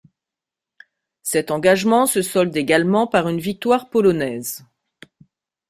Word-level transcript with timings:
Cet 1.21 1.51
engagement 1.51 2.07
se 2.07 2.23
solde 2.23 2.57
également 2.57 3.05
par 3.05 3.29
une 3.29 3.37
victoire 3.39 3.91
polonaise. 3.91 4.65